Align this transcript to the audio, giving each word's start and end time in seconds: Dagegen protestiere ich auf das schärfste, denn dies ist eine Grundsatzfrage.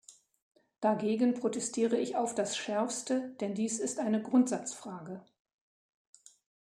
Dagegen 0.79 1.35
protestiere 1.35 1.95
ich 1.95 2.15
auf 2.15 2.33
das 2.33 2.57
schärfste, 2.57 3.35
denn 3.39 3.53
dies 3.53 3.77
ist 3.77 3.99
eine 3.99 4.23
Grundsatzfrage. 4.23 5.23